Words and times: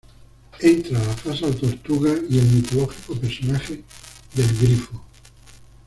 Entra 0.63 0.97
la 0.97 1.13
Falsa 1.15 1.51
Tortuga 1.51 2.11
y 2.27 2.39
el 2.39 2.45
mitológico 2.47 3.13
personaje 3.13 3.83
del 4.33 4.47
Grifo. 4.59 4.99